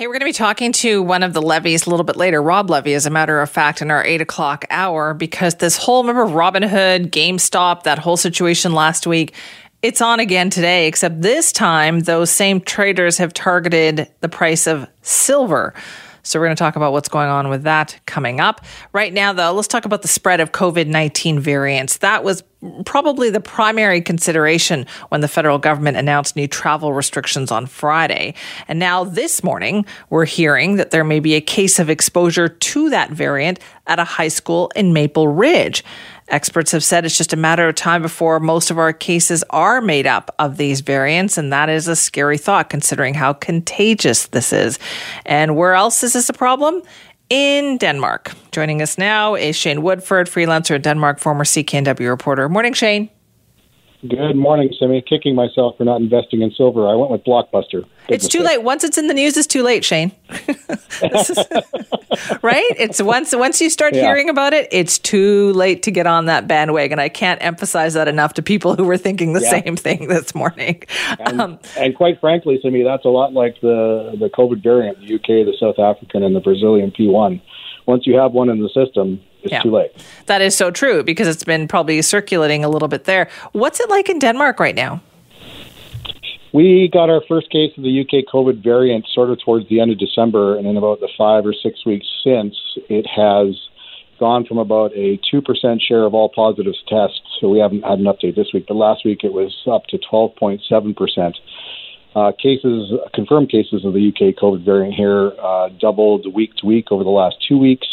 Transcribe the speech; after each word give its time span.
Hey, 0.00 0.06
we're 0.06 0.14
going 0.14 0.20
to 0.20 0.24
be 0.24 0.32
talking 0.32 0.72
to 0.72 1.02
one 1.02 1.22
of 1.22 1.34
the 1.34 1.42
levies 1.42 1.86
a 1.86 1.90
little 1.90 2.04
bit 2.04 2.16
later, 2.16 2.42
Rob 2.42 2.70
Levy, 2.70 2.94
as 2.94 3.04
a 3.04 3.10
matter 3.10 3.38
of 3.42 3.50
fact, 3.50 3.82
in 3.82 3.90
our 3.90 4.02
eight 4.02 4.22
o'clock 4.22 4.64
hour, 4.70 5.12
because 5.12 5.56
this 5.56 5.76
whole, 5.76 6.02
remember 6.02 6.24
Robinhood, 6.24 7.10
GameStop, 7.10 7.82
that 7.82 7.98
whole 7.98 8.16
situation 8.16 8.72
last 8.72 9.06
week, 9.06 9.34
it's 9.82 10.00
on 10.00 10.18
again 10.18 10.48
today, 10.48 10.86
except 10.86 11.20
this 11.20 11.52
time 11.52 12.00
those 12.00 12.30
same 12.30 12.62
traders 12.62 13.18
have 13.18 13.34
targeted 13.34 14.08
the 14.20 14.28
price 14.30 14.66
of 14.66 14.88
silver. 15.02 15.74
So 16.22 16.38
we're 16.38 16.46
going 16.46 16.56
to 16.56 16.60
talk 16.60 16.76
about 16.76 16.92
what's 16.92 17.08
going 17.08 17.28
on 17.28 17.48
with 17.48 17.62
that 17.64 17.98
coming 18.06 18.40
up. 18.40 18.64
Right 18.92 19.12
now, 19.12 19.32
though, 19.32 19.52
let's 19.52 19.68
talk 19.68 19.84
about 19.84 20.02
the 20.02 20.08
spread 20.08 20.40
of 20.40 20.52
COVID 20.52 20.86
19 20.86 21.40
variants. 21.40 21.98
That 21.98 22.24
was 22.24 22.42
probably 22.84 23.30
the 23.30 23.40
primary 23.40 24.00
consideration 24.00 24.86
when 25.08 25.22
the 25.22 25.28
federal 25.28 25.58
government 25.58 25.96
announced 25.96 26.36
new 26.36 26.46
travel 26.46 26.92
restrictions 26.92 27.50
on 27.50 27.66
Friday. 27.66 28.34
And 28.68 28.78
now 28.78 29.04
this 29.04 29.42
morning, 29.42 29.86
we're 30.10 30.26
hearing 30.26 30.76
that 30.76 30.90
there 30.90 31.04
may 31.04 31.20
be 31.20 31.34
a 31.34 31.40
case 31.40 31.78
of 31.78 31.88
exposure 31.88 32.48
to 32.48 32.90
that 32.90 33.10
variant 33.10 33.60
at 33.86 33.98
a 33.98 34.04
high 34.04 34.28
school 34.28 34.70
in 34.76 34.92
Maple 34.92 35.28
Ridge. 35.28 35.82
Experts 36.30 36.72
have 36.72 36.84
said 36.84 37.04
it's 37.04 37.16
just 37.16 37.32
a 37.32 37.36
matter 37.36 37.68
of 37.68 37.74
time 37.74 38.02
before 38.02 38.40
most 38.40 38.70
of 38.70 38.78
our 38.78 38.92
cases 38.92 39.44
are 39.50 39.80
made 39.80 40.06
up 40.06 40.34
of 40.38 40.56
these 40.56 40.80
variants, 40.80 41.36
and 41.36 41.52
that 41.52 41.68
is 41.68 41.88
a 41.88 41.96
scary 41.96 42.38
thought 42.38 42.70
considering 42.70 43.14
how 43.14 43.32
contagious 43.32 44.28
this 44.28 44.52
is. 44.52 44.78
And 45.26 45.56
where 45.56 45.74
else 45.74 46.02
is 46.02 46.12
this 46.12 46.28
a 46.28 46.32
problem? 46.32 46.82
In 47.28 47.76
Denmark. 47.78 48.32
Joining 48.52 48.80
us 48.82 48.96
now 48.96 49.34
is 49.34 49.54
Shane 49.56 49.82
Woodford, 49.82 50.28
freelancer 50.28 50.76
in 50.76 50.82
Denmark, 50.82 51.18
former 51.18 51.44
CKNW 51.44 52.08
reporter. 52.08 52.48
Morning, 52.48 52.72
Shane. 52.72 53.10
Good 54.08 54.34
morning, 54.34 54.72
Simi. 54.78 55.02
Kicking 55.02 55.34
myself 55.34 55.76
for 55.76 55.84
not 55.84 56.00
investing 56.00 56.40
in 56.40 56.50
silver. 56.52 56.88
I 56.88 56.94
went 56.94 57.10
with 57.10 57.22
Blockbuster. 57.22 57.82
Big 57.82 57.88
it's 58.08 58.24
mistake. 58.24 58.30
too 58.30 58.46
late. 58.46 58.62
Once 58.62 58.82
it's 58.82 58.96
in 58.96 59.08
the 59.08 59.14
news, 59.14 59.36
it's 59.36 59.46
too 59.46 59.62
late, 59.62 59.84
Shane. 59.84 60.10
is, 61.02 61.30
right? 62.42 62.70
It's 62.78 63.02
once 63.02 63.34
once 63.36 63.60
you 63.60 63.68
start 63.68 63.94
yeah. 63.94 64.02
hearing 64.02 64.30
about 64.30 64.54
it, 64.54 64.68
it's 64.72 64.98
too 64.98 65.52
late 65.52 65.82
to 65.82 65.90
get 65.90 66.06
on 66.06 66.24
that 66.26 66.48
bandwagon. 66.48 66.98
I 66.98 67.10
can't 67.10 67.42
emphasize 67.44 67.92
that 67.92 68.08
enough 68.08 68.32
to 68.34 68.42
people 68.42 68.74
who 68.74 68.84
were 68.84 68.96
thinking 68.96 69.34
the 69.34 69.42
yeah. 69.42 69.60
same 69.60 69.76
thing 69.76 70.08
this 70.08 70.34
morning. 70.34 70.82
And, 71.18 71.40
um, 71.42 71.58
and 71.76 71.94
quite 71.94 72.20
frankly, 72.20 72.58
Simi, 72.62 72.82
that's 72.82 73.04
a 73.04 73.10
lot 73.10 73.34
like 73.34 73.60
the 73.60 74.16
the 74.18 74.30
COVID 74.30 74.62
variant, 74.62 74.98
the 75.00 75.14
UK, 75.16 75.44
the 75.44 75.56
South 75.60 75.78
African, 75.78 76.22
and 76.22 76.34
the 76.34 76.40
Brazilian 76.40 76.90
P1 76.90 77.42
once 77.86 78.06
you 78.06 78.16
have 78.16 78.32
one 78.32 78.48
in 78.48 78.60
the 78.60 78.68
system, 78.68 79.20
it's 79.42 79.52
yeah. 79.52 79.62
too 79.62 79.70
late. 79.70 79.92
That 80.26 80.40
is 80.40 80.56
so 80.56 80.70
true 80.70 81.02
because 81.02 81.28
it's 81.28 81.44
been 81.44 81.68
probably 81.68 82.00
circulating 82.02 82.64
a 82.64 82.68
little 82.68 82.88
bit 82.88 83.04
there. 83.04 83.28
What's 83.52 83.80
it 83.80 83.88
like 83.90 84.08
in 84.08 84.18
Denmark 84.18 84.60
right 84.60 84.74
now? 84.74 85.00
We 86.52 86.90
got 86.92 87.10
our 87.10 87.22
first 87.28 87.50
case 87.50 87.70
of 87.76 87.84
the 87.84 88.00
UK 88.00 88.24
COVID 88.32 88.62
variant 88.62 89.06
sort 89.12 89.30
of 89.30 89.38
towards 89.40 89.68
the 89.68 89.80
end 89.80 89.92
of 89.92 89.98
December, 89.98 90.58
and 90.58 90.66
in 90.66 90.76
about 90.76 90.98
the 90.98 91.08
five 91.16 91.46
or 91.46 91.52
six 91.52 91.86
weeks 91.86 92.06
since, 92.24 92.56
it 92.88 93.06
has 93.06 93.56
gone 94.18 94.44
from 94.44 94.58
about 94.58 94.92
a 94.94 95.18
2% 95.32 95.80
share 95.80 96.04
of 96.04 96.12
all 96.12 96.28
positive 96.28 96.74
tests. 96.88 97.20
So 97.40 97.48
we 97.48 97.58
haven't 97.58 97.82
had 97.82 97.98
an 97.98 98.04
update 98.04 98.36
this 98.36 98.48
week, 98.52 98.66
but 98.68 98.74
last 98.74 99.04
week 99.04 99.24
it 99.24 99.32
was 99.32 99.56
up 99.66 99.86
to 99.86 99.98
12.7%. 99.98 101.34
Uh, 102.14 102.32
cases, 102.32 102.92
confirmed 103.14 103.48
cases 103.48 103.84
of 103.84 103.94
the 103.94 104.08
UK 104.08 104.34
COVID 104.34 104.64
variant 104.64 104.94
here 104.94 105.32
uh, 105.40 105.68
doubled 105.80 106.26
week 106.34 106.54
to 106.56 106.66
week 106.66 106.90
over 106.90 107.04
the 107.04 107.10
last 107.10 107.36
two 107.48 107.56
weeks. 107.56 107.86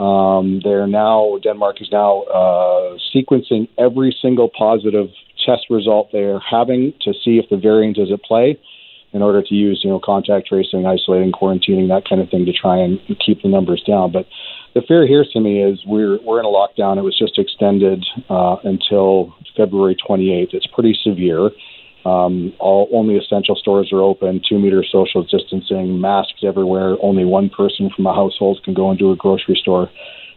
Um, 0.00 0.60
they're 0.64 0.86
now 0.86 1.38
Denmark 1.42 1.82
is 1.82 1.88
now 1.92 2.22
uh, 2.22 2.96
sequencing 3.14 3.68
every 3.78 4.16
single 4.22 4.48
positive 4.48 5.08
test 5.44 5.66
result 5.68 6.08
they're 6.10 6.40
having 6.40 6.94
to 7.02 7.12
see 7.12 7.38
if 7.38 7.50
the 7.50 7.56
variant 7.56 7.98
is 7.98 8.10
at 8.10 8.22
play, 8.22 8.58
in 9.12 9.22
order 9.22 9.42
to 9.42 9.54
use 9.54 9.80
you 9.84 9.90
know 9.90 10.00
contact 10.02 10.46
tracing, 10.46 10.86
isolating, 10.86 11.32
quarantining, 11.32 11.88
that 11.88 12.08
kind 12.08 12.20
of 12.20 12.30
thing 12.30 12.46
to 12.46 12.52
try 12.52 12.78
and 12.78 12.98
keep 13.24 13.42
the 13.42 13.48
numbers 13.48 13.82
down. 13.86 14.10
But 14.12 14.26
the 14.74 14.82
fear 14.86 15.06
here 15.06 15.24
to 15.32 15.40
me 15.40 15.62
is 15.62 15.80
we're 15.84 16.18
we're 16.22 16.40
in 16.40 16.46
a 16.46 16.48
lockdown. 16.48 16.96
It 16.96 17.02
was 17.02 17.18
just 17.18 17.38
extended 17.38 18.04
uh, 18.28 18.56
until 18.64 19.34
February 19.56 19.96
28th. 19.96 20.54
It's 20.54 20.66
pretty 20.66 20.96
severe. 21.02 21.50
Um, 22.04 22.54
all 22.58 22.88
only 22.92 23.16
essential 23.16 23.54
stores 23.56 23.92
are 23.92 24.00
open. 24.00 24.40
Two 24.48 24.58
meter 24.58 24.84
social 24.84 25.22
distancing, 25.22 26.00
masks 26.00 26.42
everywhere. 26.42 26.96
Only 27.02 27.24
one 27.24 27.50
person 27.50 27.90
from 27.94 28.06
a 28.06 28.14
household 28.14 28.60
can 28.64 28.74
go 28.74 28.90
into 28.90 29.10
a 29.10 29.16
grocery 29.16 29.58
store, 29.60 29.90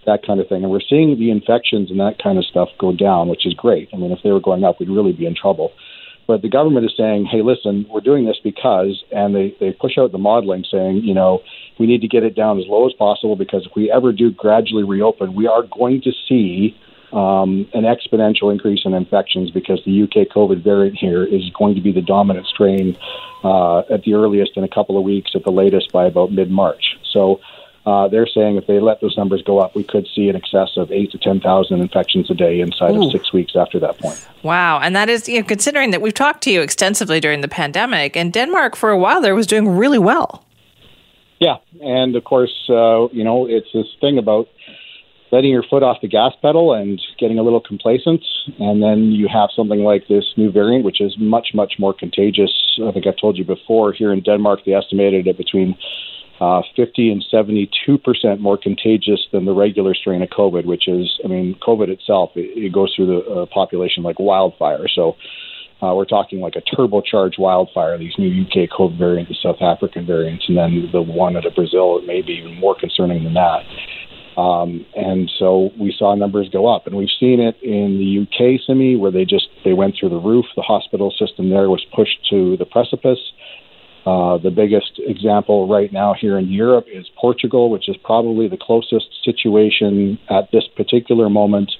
that 0.05 0.25
kind 0.25 0.39
of 0.39 0.47
thing. 0.49 0.63
And 0.63 0.71
we're 0.71 0.81
seeing 0.81 1.17
the 1.17 1.31
infections 1.31 1.89
and 1.89 1.99
that 1.99 2.21
kind 2.21 2.37
of 2.37 2.45
stuff 2.45 2.69
go 2.79 2.91
down, 2.91 3.29
which 3.29 3.45
is 3.45 3.53
great. 3.53 3.89
I 3.93 3.97
mean, 3.97 4.11
if 4.11 4.19
they 4.23 4.31
were 4.31 4.41
going 4.41 4.63
up, 4.63 4.79
we'd 4.79 4.89
really 4.89 5.13
be 5.13 5.25
in 5.25 5.35
trouble. 5.35 5.71
But 6.25 6.41
the 6.41 6.49
government 6.49 6.85
is 6.85 6.93
saying, 6.97 7.25
hey, 7.25 7.41
listen, 7.41 7.85
we're 7.89 8.01
doing 8.01 8.25
this 8.25 8.39
because, 8.41 9.03
and 9.11 9.35
they, 9.35 9.53
they 9.59 9.71
push 9.73 9.97
out 9.97 10.11
the 10.11 10.17
modeling 10.17 10.63
saying, 10.69 11.01
you 11.03 11.13
know, 11.13 11.41
we 11.79 11.85
need 11.85 12.01
to 12.01 12.07
get 12.07 12.23
it 12.23 12.35
down 12.35 12.59
as 12.59 12.65
low 12.67 12.85
as 12.87 12.93
possible 12.93 13.35
because 13.35 13.65
if 13.65 13.75
we 13.75 13.91
ever 13.91 14.13
do 14.13 14.31
gradually 14.31 14.83
reopen, 14.83 15.35
we 15.35 15.47
are 15.47 15.63
going 15.77 16.01
to 16.01 16.11
see 16.27 16.75
um, 17.13 17.67
an 17.73 17.83
exponential 17.83 18.51
increase 18.51 18.81
in 18.85 18.93
infections 18.93 19.51
because 19.51 19.81
the 19.85 20.03
UK 20.03 20.27
COVID 20.29 20.63
variant 20.63 20.97
here 20.97 21.23
is 21.23 21.49
going 21.57 21.75
to 21.75 21.81
be 21.81 21.91
the 21.91 22.01
dominant 22.01 22.47
strain 22.47 22.97
uh, 23.43 23.79
at 23.81 24.03
the 24.03 24.15
earliest 24.15 24.57
in 24.57 24.63
a 24.63 24.67
couple 24.67 24.97
of 24.97 25.03
weeks, 25.03 25.31
at 25.35 25.43
the 25.43 25.51
latest 25.51 25.91
by 25.91 26.05
about 26.05 26.31
mid 26.31 26.49
March. 26.49 26.97
So 27.11 27.39
uh, 27.85 28.07
they're 28.07 28.27
saying 28.27 28.55
if 28.55 28.65
they 28.65 28.79
let 28.79 29.01
those 29.01 29.15
numbers 29.15 29.43
go 29.43 29.59
up, 29.59 29.75
we 29.75 29.83
could 29.83 30.07
see 30.15 30.29
an 30.29 30.35
excess 30.35 30.71
of 30.77 30.91
eight 30.91 31.11
to 31.11 31.17
ten 31.17 31.39
thousand 31.39 31.81
infections 31.81 32.31
a 32.31 32.33
day 32.33 32.61
inside 32.61 32.95
Ooh. 32.95 33.05
of 33.05 33.11
six 33.11 33.31
weeks 33.31 33.55
after 33.55 33.79
that 33.79 33.99
point. 33.99 34.27
Wow, 34.41 34.79
and 34.79 34.95
that 34.95 35.09
is 35.09 35.29
you 35.29 35.39
know, 35.39 35.45
considering 35.45 35.91
that 35.91 36.01
we've 36.01 36.13
talked 36.13 36.43
to 36.43 36.51
you 36.51 36.61
extensively 36.61 37.19
during 37.19 37.41
the 37.41 37.47
pandemic, 37.47 38.15
and 38.15 38.33
Denmark 38.33 38.75
for 38.75 38.89
a 38.89 38.97
while 38.97 39.21
there 39.21 39.35
was 39.35 39.45
doing 39.45 39.67
really 39.67 39.99
well. 39.99 40.43
Yeah, 41.39 41.57
and 41.81 42.15
of 42.15 42.23
course, 42.23 42.53
uh, 42.69 43.09
you 43.09 43.23
know, 43.23 43.47
it's 43.47 43.67
this 43.73 43.87
thing 43.99 44.17
about 44.17 44.47
letting 45.33 45.49
your 45.49 45.63
foot 45.63 45.81
off 45.81 45.97
the 45.99 46.07
gas 46.07 46.31
pedal 46.43 46.73
and 46.73 47.01
getting 47.17 47.39
a 47.39 47.43
little 47.43 47.59
complacent. 47.59 48.23
And 48.59 48.83
then 48.83 49.11
you 49.11 49.27
have 49.27 49.49
something 49.55 49.79
like 49.79 50.07
this 50.07 50.25
new 50.37 50.51
variant, 50.51 50.85
which 50.85 51.01
is 51.01 51.15
much, 51.17 51.49
much 51.55 51.73
more 51.79 51.91
contagious. 51.91 52.79
I 52.87 52.91
think 52.91 53.07
I've 53.07 53.17
told 53.17 53.39
you 53.39 53.43
before, 53.43 53.93
here 53.93 54.13
in 54.13 54.21
Denmark, 54.21 54.59
they 54.63 54.73
estimated 54.73 55.25
it 55.25 55.35
between 55.35 55.75
uh, 56.39 56.61
50 56.75 57.11
and 57.11 57.25
72 57.31 57.97
percent 57.97 58.41
more 58.41 58.57
contagious 58.57 59.25
than 59.31 59.45
the 59.45 59.53
regular 59.53 59.95
strain 59.95 60.21
of 60.21 60.29
COVID, 60.29 60.65
which 60.65 60.87
is, 60.87 61.19
I 61.25 61.27
mean, 61.27 61.55
COVID 61.65 61.89
itself, 61.89 62.31
it, 62.35 62.55
it 62.55 62.71
goes 62.71 62.93
through 62.95 63.07
the 63.07 63.19
uh, 63.25 63.45
population 63.47 64.03
like 64.03 64.19
wildfire. 64.19 64.87
So 64.87 65.15
uh, 65.81 65.93
we're 65.95 66.05
talking 66.05 66.39
like 66.39 66.55
a 66.55 66.75
turbocharged 66.75 67.37
wildfire, 67.39 67.97
these 67.97 68.13
new 68.17 68.43
UK 68.43 68.69
COVID 68.69 68.97
variants, 68.97 69.31
the 69.31 69.37
South 69.41 69.61
African 69.61 70.05
variants, 70.05 70.45
and 70.47 70.57
then 70.57 70.89
the 70.91 71.01
one 71.01 71.35
out 71.35 71.45
of 71.45 71.55
Brazil, 71.55 71.97
it 71.97 72.05
may 72.05 72.21
be 72.21 72.33
even 72.33 72.55
more 72.55 72.75
concerning 72.79 73.23
than 73.23 73.33
that. 73.33 73.63
Um, 74.37 74.85
and 74.95 75.31
so 75.37 75.69
we 75.79 75.93
saw 75.97 76.15
numbers 76.15 76.49
go 76.49 76.67
up, 76.67 76.87
and 76.87 76.95
we've 76.95 77.13
seen 77.19 77.39
it 77.39 77.55
in 77.61 77.99
the 77.99 78.23
UK, 78.23 78.59
Simi, 78.65 78.95
where 78.95 79.11
they 79.11 79.25
just 79.25 79.47
they 79.63 79.73
went 79.73 79.95
through 79.99 80.09
the 80.09 80.19
roof. 80.19 80.45
The 80.55 80.61
hospital 80.63 81.11
system 81.11 81.49
there 81.49 81.69
was 81.69 81.85
pushed 81.95 82.27
to 82.31 82.57
the 82.57 82.65
precipice. 82.65 83.19
Uh, 84.05 84.37
the 84.37 84.51
biggest 84.51 84.99
example 84.99 85.67
right 85.67 85.93
now 85.93 86.13
here 86.13 86.37
in 86.37 86.49
Europe 86.49 86.85
is 86.91 87.05
Portugal, 87.15 87.69
which 87.69 87.87
is 87.87 87.95
probably 88.03 88.49
the 88.49 88.57
closest 88.59 89.05
situation 89.23 90.19
at 90.29 90.51
this 90.51 90.65
particular 90.75 91.29
moment 91.29 91.71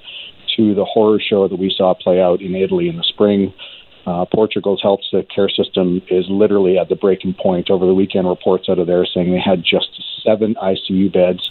to 0.56 0.74
the 0.74 0.86
horror 0.86 1.20
show 1.20 1.48
that 1.48 1.58
we 1.58 1.74
saw 1.76 1.94
play 1.94 2.22
out 2.22 2.42
in 2.42 2.56
Italy 2.56 2.88
in 2.88 2.96
the 2.96 3.04
spring. 3.04 3.54
Uh, 4.06 4.26
Portugal's 4.34 4.82
health 4.82 5.00
care 5.34 5.50
system 5.50 6.02
is 6.10 6.26
literally 6.30 6.78
at 6.78 6.88
the 6.88 6.96
breaking 6.96 7.34
point. 7.34 7.70
Over 7.70 7.86
the 7.86 7.94
weekend, 7.94 8.28
reports 8.28 8.68
out 8.70 8.80
of 8.80 8.88
there 8.88 9.06
saying 9.06 9.32
they 9.32 9.40
had 9.40 9.64
just 9.64 9.90
seven 10.24 10.56
ICU 10.56 11.12
beds 11.12 11.50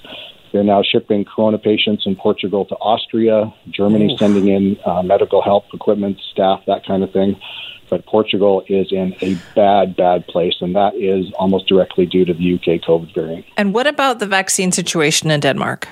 they're 0.52 0.64
now 0.64 0.82
shipping 0.82 1.24
corona 1.24 1.58
patients 1.58 2.04
in 2.06 2.14
Portugal 2.16 2.64
to 2.66 2.74
Austria. 2.76 3.52
Germany 3.70 4.16
sending 4.18 4.48
in 4.48 4.78
uh, 4.84 5.02
medical 5.02 5.42
help 5.42 5.64
equipment, 5.72 6.18
staff, 6.30 6.60
that 6.66 6.86
kind 6.86 7.02
of 7.02 7.12
thing. 7.12 7.40
But 7.88 8.06
Portugal 8.06 8.62
is 8.68 8.90
in 8.90 9.14
a 9.20 9.36
bad, 9.54 9.96
bad 9.96 10.26
place, 10.26 10.54
and 10.60 10.74
that 10.74 10.94
is 10.94 11.32
almost 11.38 11.66
directly 11.66 12.06
due 12.06 12.24
to 12.24 12.32
the 12.32 12.54
UK 12.54 12.80
COVID 12.80 13.14
variant. 13.14 13.44
And 13.56 13.75
what 13.75 13.87
about 13.87 14.19
the 14.19 14.26
vaccine 14.26 14.72
situation 14.72 15.31
in 15.31 15.40
Denmark? 15.40 15.88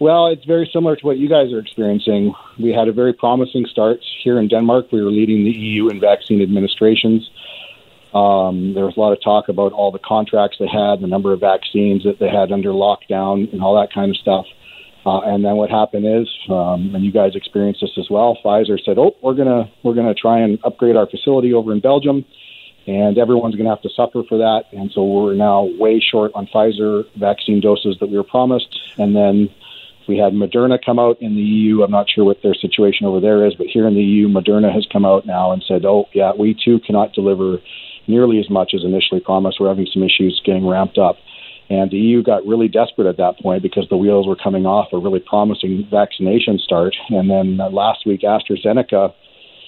Well, 0.00 0.28
it's 0.28 0.46
very 0.46 0.68
similar 0.72 0.96
to 0.96 1.06
what 1.06 1.18
you 1.18 1.28
guys 1.28 1.52
are 1.52 1.58
experiencing. 1.58 2.34
We 2.58 2.72
had 2.72 2.88
a 2.88 2.92
very 2.92 3.12
promising 3.12 3.66
start 3.66 4.00
here 4.22 4.38
in 4.38 4.48
Denmark. 4.48 4.90
We 4.90 5.02
were 5.02 5.10
leading 5.10 5.44
the 5.44 5.50
EU 5.50 5.90
in 5.90 6.00
vaccine 6.00 6.40
administrations. 6.40 7.28
Um, 8.12 8.74
there 8.74 8.84
was 8.84 8.96
a 8.96 9.00
lot 9.00 9.12
of 9.12 9.22
talk 9.22 9.48
about 9.48 9.72
all 9.72 9.92
the 9.92 10.00
contracts 10.00 10.56
they 10.58 10.66
had, 10.66 11.00
the 11.00 11.06
number 11.06 11.32
of 11.32 11.40
vaccines 11.40 12.02
that 12.04 12.18
they 12.18 12.28
had 12.28 12.50
under 12.50 12.70
lockdown, 12.70 13.52
and 13.52 13.62
all 13.62 13.80
that 13.80 13.92
kind 13.92 14.10
of 14.10 14.16
stuff. 14.16 14.46
Uh, 15.06 15.20
and 15.20 15.44
then 15.44 15.56
what 15.56 15.70
happened 15.70 16.04
is, 16.04 16.28
um, 16.50 16.94
and 16.94 17.04
you 17.04 17.12
guys 17.12 17.34
experienced 17.34 17.80
this 17.80 17.96
as 17.98 18.10
well. 18.10 18.36
Pfizer 18.44 18.78
said, 18.84 18.98
"Oh, 18.98 19.16
we're 19.22 19.34
gonna 19.34 19.70
we're 19.82 19.94
gonna 19.94 20.14
try 20.14 20.40
and 20.40 20.58
upgrade 20.64 20.96
our 20.96 21.06
facility 21.06 21.54
over 21.54 21.72
in 21.72 21.80
Belgium, 21.80 22.24
and 22.86 23.16
everyone's 23.16 23.54
gonna 23.54 23.70
have 23.70 23.80
to 23.82 23.88
suffer 23.90 24.22
for 24.24 24.38
that." 24.38 24.64
And 24.72 24.90
so 24.92 25.04
we're 25.04 25.34
now 25.34 25.68
way 25.78 26.00
short 26.00 26.32
on 26.34 26.46
Pfizer 26.48 27.06
vaccine 27.16 27.60
doses 27.60 27.96
that 28.00 28.10
we 28.10 28.16
were 28.16 28.24
promised. 28.24 28.78
And 28.98 29.16
then 29.16 29.48
we 30.06 30.18
had 30.18 30.34
Moderna 30.34 30.78
come 30.84 30.98
out 30.98 31.16
in 31.22 31.34
the 31.34 31.42
EU. 31.42 31.82
I'm 31.82 31.90
not 31.90 32.10
sure 32.10 32.24
what 32.24 32.42
their 32.42 32.54
situation 32.54 33.06
over 33.06 33.20
there 33.20 33.46
is, 33.46 33.54
but 33.54 33.68
here 33.68 33.86
in 33.86 33.94
the 33.94 34.02
EU, 34.02 34.28
Moderna 34.28 34.70
has 34.70 34.86
come 34.92 35.06
out 35.06 35.24
now 35.24 35.52
and 35.52 35.62
said, 35.66 35.86
"Oh, 35.86 36.08
yeah, 36.12 36.32
we 36.36 36.52
too 36.52 36.78
cannot 36.80 37.14
deliver." 37.14 37.60
Nearly 38.06 38.38
as 38.38 38.50
much 38.50 38.72
as 38.74 38.82
initially 38.84 39.20
promised. 39.20 39.58
We're 39.60 39.68
having 39.68 39.88
some 39.92 40.02
issues 40.02 40.40
getting 40.44 40.66
ramped 40.66 40.98
up. 40.98 41.16
And 41.70 41.88
the 41.90 41.98
EU 41.98 42.22
got 42.22 42.44
really 42.44 42.66
desperate 42.66 43.08
at 43.08 43.16
that 43.18 43.38
point 43.38 43.62
because 43.62 43.86
the 43.88 43.96
wheels 43.96 44.26
were 44.26 44.36
coming 44.36 44.66
off 44.66 44.88
a 44.92 44.98
really 44.98 45.20
promising 45.20 45.86
vaccination 45.88 46.58
start. 46.58 46.96
And 47.10 47.30
then 47.30 47.60
uh, 47.60 47.70
last 47.70 48.04
week, 48.04 48.22
AstraZeneca, 48.22 49.14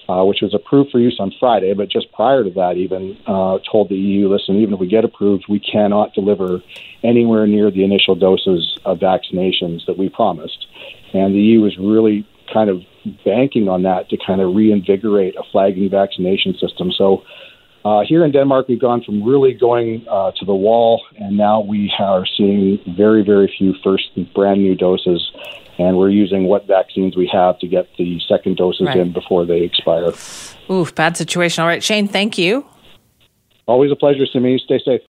uh, 0.09 0.25
which 0.25 0.39
was 0.43 0.53
approved 0.53 0.91
for 0.91 0.99
use 0.99 1.17
on 1.21 1.33
Friday, 1.39 1.73
but 1.75 1.89
just 1.89 2.11
prior 2.13 2.43
to 2.43 2.51
that, 2.51 2.75
even 2.77 3.17
uh, 3.29 3.59
told 3.71 3.89
the 3.89 3.95
EU, 3.95 4.29
listen, 4.29 4.57
even 4.61 4.75
if 4.75 4.81
we 4.81 4.89
get 4.89 5.05
approved, 5.05 5.45
we 5.49 5.61
cannot 5.61 6.13
deliver 6.13 6.59
anywhere 7.05 7.47
near 7.47 7.71
the 7.71 7.85
initial 7.85 8.17
doses 8.17 8.79
of 8.85 8.99
vaccinations 8.99 9.87
that 9.87 9.97
we 9.97 10.09
promised. 10.09 10.67
And 11.15 11.33
the 11.33 11.39
EU 11.39 11.61
was 11.61 11.79
really 11.79 12.27
kind 12.53 12.69
of 12.69 12.81
banking 13.25 13.69
on 13.69 13.83
that 13.85 14.09
to 14.11 14.17
kind 14.27 14.41
of 14.41 14.55
reinvigorate 14.55 15.37
a 15.37 15.43
flagging 15.53 15.89
vaccination 15.89 16.55
system. 16.59 16.91
So 16.91 17.23
uh, 17.85 18.03
here 18.07 18.25
in 18.25 18.31
Denmark, 18.31 18.69
we've 18.69 18.81
gone 18.81 19.03
from 19.03 19.23
really 19.23 19.53
going 19.53 20.07
uh, 20.09 20.31
to 20.39 20.45
the 20.45 20.55
wall, 20.55 21.03
and 21.19 21.37
now 21.37 21.61
we 21.61 21.93
are 21.99 22.25
seeing 22.37 22.79
very, 22.97 23.23
very 23.25 23.53
few 23.59 23.75
first 23.83 24.05
brand 24.35 24.63
new 24.63 24.77
doses, 24.77 25.33
and 25.79 25.99
we're 25.99 26.11
using 26.11 26.45
what 26.45 26.67
vaccines 26.67 27.17
we 27.17 27.29
have 27.33 27.59
to 27.59 27.67
get 27.67 27.89
the 27.99 28.21
second 28.29 28.57
doses 28.57 28.87
right. 28.87 28.99
in 28.99 29.13
before 29.13 29.45
they 29.45 29.63
expire. 29.63 30.13
Oof, 30.71 30.95
bad 30.95 31.17
situation. 31.17 31.63
All 31.63 31.69
right, 31.69 31.83
Shane, 31.83 32.07
thank 32.07 32.39
you. 32.39 32.65
Always 33.67 33.91
a 33.91 33.97
pleasure, 33.97 34.27
Simi. 34.27 34.59
Stay 34.65 34.81
safe. 34.85 35.03